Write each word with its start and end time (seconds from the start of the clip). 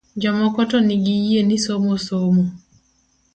Jomoko 0.21 0.59
to 0.69 0.77
nigi 0.87 1.13
yie 1.25 1.41
ni 1.47 1.57
somo 1.65 1.93
somo 2.07 2.43